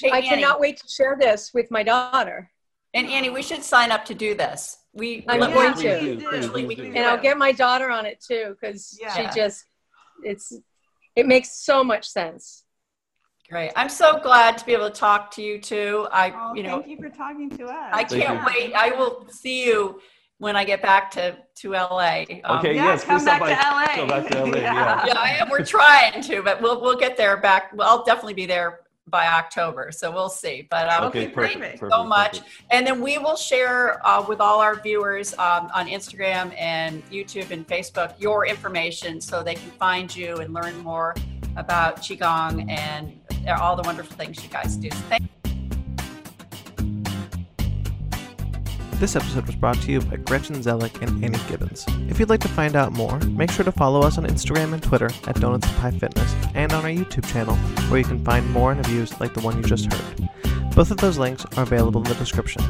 Hey, 0.00 0.10
I 0.10 0.18
Annie. 0.18 0.28
cannot 0.28 0.60
wait 0.60 0.78
to 0.78 0.88
share 0.88 1.16
this 1.18 1.52
with 1.54 1.70
my 1.70 1.82
daughter. 1.82 2.50
And 2.92 3.06
Annie, 3.06 3.30
we 3.30 3.42
should 3.42 3.62
sign 3.62 3.92
up 3.92 4.04
to 4.06 4.14
do 4.14 4.34
this. 4.34 4.78
We 4.92 5.24
I'm 5.28 5.40
yeah, 5.40 5.54
going 5.54 5.74
to, 5.74 6.16
do, 6.16 6.92
and 6.96 6.98
I'll 6.98 7.22
get 7.22 7.38
my 7.38 7.52
daughter 7.52 7.90
on 7.90 8.04
it 8.04 8.20
too 8.20 8.56
because 8.60 8.98
yeah. 9.00 9.14
she 9.14 9.40
just 9.40 9.66
it's 10.24 10.52
it 11.16 11.26
makes 11.26 11.52
so 11.52 11.82
much 11.82 12.08
sense. 12.08 12.64
Great. 13.50 13.72
I'm 13.74 13.88
so 13.88 14.20
glad 14.20 14.56
to 14.58 14.66
be 14.66 14.72
able 14.72 14.88
to 14.88 14.94
talk 14.96 15.32
to 15.32 15.42
you 15.42 15.58
too. 15.58 16.06
I, 16.12 16.30
oh, 16.30 16.54
you 16.54 16.62
know, 16.62 16.80
thank 16.80 16.88
you 16.88 16.96
for 16.96 17.08
talking 17.08 17.50
to 17.50 17.64
us. 17.66 17.90
I 17.92 18.04
can't 18.04 18.46
wait. 18.46 18.72
I 18.74 18.90
will 18.90 19.26
see 19.28 19.66
you 19.66 20.00
when 20.38 20.54
I 20.56 20.64
get 20.64 20.82
back 20.82 21.10
to 21.12 21.36
to 21.56 21.72
LA. 21.72 22.24
Um, 22.44 22.58
okay, 22.58 22.74
yeah, 22.74 22.86
yes, 22.86 23.04
come 23.04 23.24
back, 23.24 23.40
by, 23.40 23.50
LA. 23.50 23.94
Come 23.96 24.08
back 24.08 24.28
to 24.28 24.44
LA. 24.44 24.56
yeah, 24.56 25.06
yeah, 25.06 25.14
yeah 25.14 25.50
we're 25.50 25.64
trying 25.64 26.22
to, 26.22 26.42
but 26.42 26.62
we'll 26.62 26.80
we'll 26.80 26.98
get 26.98 27.16
there 27.16 27.36
back. 27.38 27.72
Well, 27.74 27.88
I'll 27.88 28.04
definitely 28.04 28.34
be 28.34 28.46
there 28.46 28.80
by 29.08 29.26
October, 29.26 29.90
so 29.92 30.10
we'll 30.10 30.28
see. 30.28 30.66
But 30.70 30.88
um, 30.88 31.04
okay, 31.04 31.28
perfect, 31.28 31.60
thank 31.60 31.80
you 31.80 31.90
so 31.90 32.04
much, 32.04 32.38
perfect. 32.38 32.50
and 32.70 32.86
then 32.86 33.00
we 33.00 33.18
will 33.18 33.36
share 33.36 34.06
uh, 34.06 34.24
with 34.26 34.40
all 34.40 34.60
our 34.60 34.80
viewers 34.80 35.32
um, 35.34 35.70
on 35.74 35.88
Instagram 35.88 36.54
and 36.58 37.02
YouTube 37.10 37.50
and 37.50 37.66
Facebook 37.66 38.14
your 38.20 38.46
information 38.46 39.20
so 39.20 39.42
they 39.42 39.54
can 39.54 39.70
find 39.72 40.14
you 40.14 40.36
and 40.36 40.54
learn 40.54 40.76
more 40.78 41.14
about 41.56 41.96
qigong 41.96 42.70
and 42.70 43.18
all 43.60 43.74
the 43.74 43.82
wonderful 43.82 44.16
things 44.16 44.42
you 44.42 44.48
guys 44.48 44.76
do. 44.76 44.90
Thank 44.90 45.22
This 49.00 49.16
episode 49.16 49.46
was 49.46 49.56
brought 49.56 49.80
to 49.80 49.90
you 49.90 50.00
by 50.02 50.16
Gretchen 50.16 50.56
Zellick 50.56 51.00
and 51.00 51.24
Annie 51.24 51.38
Gibbons. 51.48 51.86
If 52.10 52.20
you'd 52.20 52.28
like 52.28 52.40
to 52.40 52.48
find 52.48 52.76
out 52.76 52.92
more, 52.92 53.18
make 53.20 53.50
sure 53.50 53.64
to 53.64 53.72
follow 53.72 54.02
us 54.02 54.18
on 54.18 54.26
Instagram 54.26 54.74
and 54.74 54.82
Twitter 54.82 55.08
at 55.26 55.40
Donuts 55.40 55.66
and 55.66 55.74
Pie 55.78 55.92
Fitness 55.92 56.36
and 56.54 56.70
on 56.74 56.84
our 56.84 56.90
YouTube 56.90 57.24
channel, 57.32 57.56
where 57.88 57.98
you 57.98 58.04
can 58.04 58.22
find 58.22 58.46
more 58.50 58.72
interviews 58.72 59.18
like 59.18 59.32
the 59.32 59.40
one 59.40 59.56
you 59.56 59.62
just 59.62 59.90
heard. 59.90 60.28
Both 60.74 60.90
of 60.90 60.98
those 60.98 61.16
links 61.16 61.46
are 61.56 61.62
available 61.62 62.02
in 62.02 62.08
the 62.08 62.14
description. 62.16 62.62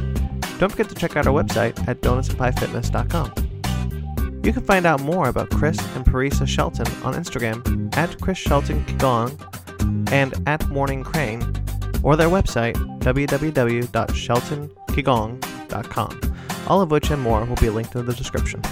Don't 0.60 0.70
forget 0.70 0.88
to 0.88 0.94
check 0.94 1.16
out 1.16 1.26
our 1.26 1.34
website 1.34 1.88
at 1.88 2.00
donutsandpiefitness.com. 2.00 4.40
You 4.44 4.52
can 4.52 4.62
find 4.62 4.86
out 4.86 5.00
more 5.00 5.30
about 5.30 5.50
Chris 5.50 5.80
and 5.96 6.04
Parisa 6.04 6.46
Shelton 6.46 6.86
on 7.02 7.14
Instagram 7.14 7.92
at 7.96 8.20
Chris 8.20 8.38
Shelton 8.38 8.84
Qigong 8.84 10.12
and 10.12 10.32
at 10.46 10.64
Morning 10.68 11.02
Crane, 11.02 11.42
or 12.04 12.14
their 12.14 12.28
website 12.28 12.76
www.sheltonqigong.com 13.00 15.59
all 16.66 16.80
of 16.80 16.90
which 16.90 17.10
and 17.10 17.22
more 17.22 17.44
will 17.44 17.56
be 17.56 17.70
linked 17.70 17.94
in 17.94 18.06
the 18.06 18.14
description. 18.14 18.62